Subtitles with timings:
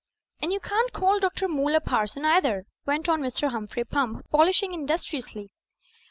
[0.41, 1.47] "And you can't call Dr.
[1.47, 3.51] Moole a parson either," went on Mr.
[3.51, 5.49] Humphrey Pump, polishing industrious ly.